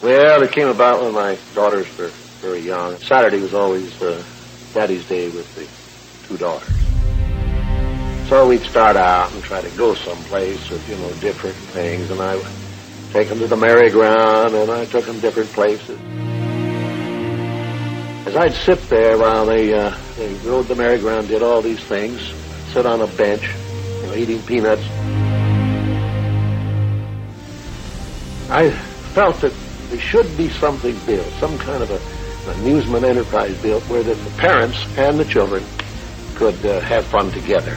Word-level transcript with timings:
Well, 0.00 0.44
it 0.44 0.52
came 0.52 0.68
about 0.68 1.02
when 1.02 1.12
my 1.12 1.36
daughters 1.56 1.86
were 1.98 2.06
very 2.40 2.60
young. 2.60 2.96
Saturday 2.98 3.40
was 3.40 3.52
always 3.52 4.00
uh, 4.00 4.22
Daddy's 4.72 5.04
Day 5.08 5.28
with 5.28 5.52
the 5.56 6.28
two 6.28 6.38
daughters. 6.38 6.68
So 8.28 8.46
we'd 8.48 8.62
start 8.62 8.94
out 8.94 9.32
and 9.32 9.42
try 9.42 9.60
to 9.60 9.70
go 9.76 9.94
someplace 9.94 10.70
with, 10.70 10.88
you 10.88 10.94
know, 10.96 11.12
different 11.14 11.56
things. 11.56 12.12
And 12.12 12.20
I 12.20 12.36
would 12.36 12.46
take 13.12 13.28
them 13.28 13.40
to 13.40 13.48
the 13.48 13.56
merry-go-round, 13.56 14.54
and 14.54 14.70
I 14.70 14.84
took 14.84 15.04
them 15.04 15.18
different 15.18 15.50
places. 15.50 15.98
As 18.24 18.36
I'd 18.36 18.52
sit 18.52 18.80
there 18.88 19.18
while 19.18 19.46
they, 19.46 19.74
uh, 19.74 19.96
they 20.16 20.32
rode 20.48 20.66
the 20.66 20.76
merry-go-round, 20.76 21.26
did 21.26 21.42
all 21.42 21.60
these 21.60 21.80
things, 21.80 22.20
sit 22.72 22.86
on 22.86 23.00
a 23.00 23.06
bench, 23.08 23.48
you 23.48 24.02
know, 24.02 24.14
eating 24.14 24.42
peanuts, 24.42 24.82
I 28.50 28.70
felt 29.14 29.40
that 29.40 29.52
there 29.88 30.00
should 30.00 30.36
be 30.36 30.48
something 30.50 30.98
built, 31.06 31.26
some 31.34 31.58
kind 31.58 31.82
of 31.82 31.90
a, 31.90 32.50
an 32.50 32.60
amusement 32.60 33.04
enterprise 33.04 33.56
built 33.62 33.82
where 33.88 34.02
the, 34.02 34.14
parents 34.36 34.78
and 34.96 35.18
the 35.18 35.24
children 35.24 35.64
could 36.34 36.64
uh, 36.64 36.80
have 36.80 37.04
fun 37.06 37.30
together. 37.32 37.76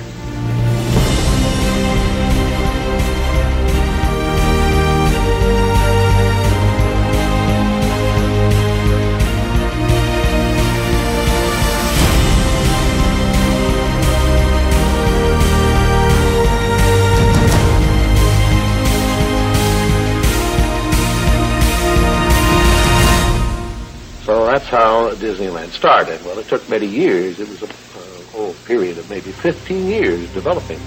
So 24.31 24.45
that's 24.45 24.69
how 24.69 25.11
Disneyland 25.15 25.71
started. 25.71 26.23
Well, 26.23 26.39
it 26.39 26.45
took 26.45 26.69
many 26.69 26.85
years. 26.85 27.41
It 27.41 27.49
was 27.49 27.63
a 27.63 27.65
uh, 27.65 28.23
whole 28.31 28.53
period 28.65 28.97
of 28.97 29.09
maybe 29.09 29.29
15 29.29 29.87
years 29.87 30.33
developing. 30.33 30.79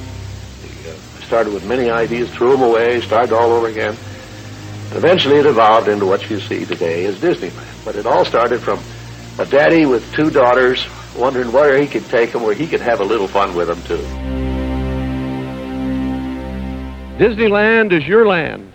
The, 0.63 0.91
uh, 0.91 0.95
started 1.27 1.53
with 1.53 1.63
many 1.67 1.91
ideas, 1.91 2.31
threw 2.31 2.53
them 2.53 2.63
away, 2.63 3.03
started 3.03 3.35
all 3.35 3.53
over 3.53 3.69
again. 3.69 3.93
Eventually 4.93 5.37
it 5.37 5.45
evolved 5.45 5.89
into 5.89 6.07
what 6.07 6.31
you 6.31 6.41
see 6.41 6.65
today 6.65 7.05
as 7.05 7.17
Disneyland. 7.17 7.85
But 7.85 7.97
it 7.97 8.07
all 8.07 8.25
started 8.25 8.63
from 8.63 8.81
a 9.39 9.45
daddy 9.45 9.85
with 9.85 10.11
two 10.15 10.31
daughters 10.31 10.87
wondering 11.15 11.53
where 11.53 11.77
he 11.77 11.87
could 11.87 12.07
take 12.07 12.33
them, 12.33 12.45
where 12.45 12.55
he 12.55 12.67
could 12.67 12.81
have 12.81 13.01
a 13.01 13.05
little 13.05 13.29
fun 13.29 13.55
with 13.55 13.69
them, 13.69 13.83
too. 13.83 13.99
Disneyland 17.23 17.93
is 17.93 18.09
your 18.09 18.27
land. 18.27 18.73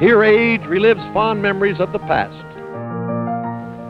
Here 0.00 0.24
age 0.24 0.62
relives 0.62 1.12
fond 1.12 1.42
memories 1.42 1.78
of 1.78 1.92
the 1.92 2.00
past. 2.00 2.53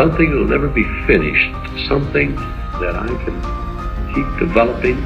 something 0.00 0.30
that'll 0.30 0.46
never 0.46 0.68
be 0.68 0.84
finished, 1.06 1.52
something 1.86 2.34
that 2.80 2.96
I 2.96 3.06
can 3.06 4.14
keep 4.14 4.38
developing, 4.38 4.96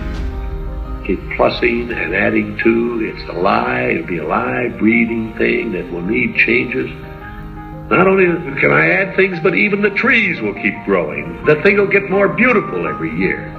keep 1.04 1.18
plussing 1.36 1.92
and 1.92 2.14
adding 2.14 2.56
to. 2.58 3.00
It's 3.02 3.28
alive, 3.28 3.90
it'll 3.90 4.06
be 4.06 4.18
a 4.18 4.24
live, 4.24 4.78
breathing 4.78 5.34
thing 5.36 5.72
that 5.72 5.90
will 5.90 6.02
need 6.02 6.36
changes. 6.36 6.88
Not 7.90 8.06
only 8.06 8.26
can 8.60 8.70
I 8.70 8.88
add 8.88 9.16
things, 9.16 9.40
but 9.42 9.56
even 9.56 9.82
the 9.82 9.90
trees 9.90 10.40
will 10.40 10.54
keep 10.54 10.76
growing. 10.84 11.44
The 11.44 11.60
thing 11.64 11.76
will 11.76 11.88
get 11.88 12.08
more 12.08 12.28
beautiful 12.28 12.86
every 12.86 13.10
year. 13.18 13.50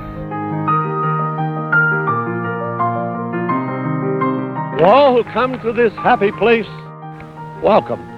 To 4.78 4.86
all 4.86 5.22
who 5.22 5.30
come 5.34 5.60
to 5.64 5.74
this 5.74 5.92
happy 5.96 6.32
place, 6.32 6.68
welcome. 7.62 8.15